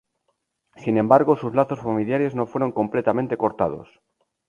[0.77, 4.01] Sin embargo, sus lazos familiares no fueron completamente cortados.